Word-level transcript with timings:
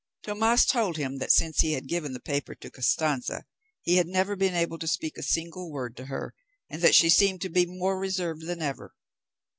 Tomas 0.23 0.65
told 0.65 0.97
him 0.97 1.19
that 1.19 1.31
since 1.31 1.59
he 1.59 1.73
had 1.73 1.87
given 1.87 2.13
the 2.13 2.19
paper 2.19 2.55
to 2.55 2.71
Costanza 2.71 3.43
he 3.83 3.97
had 3.97 4.07
never 4.07 4.35
been 4.35 4.55
able 4.55 4.79
to 4.79 4.87
speak 4.87 5.15
a 5.15 5.21
single 5.21 5.69
word 5.71 5.95
to 5.97 6.05
her, 6.05 6.33
and 6.71 6.81
that 6.81 6.95
she 6.95 7.07
seemed 7.07 7.41
to 7.41 7.49
be 7.49 7.67
more 7.67 7.99
reserved 7.99 8.47
than 8.47 8.63
ever. 8.63 8.95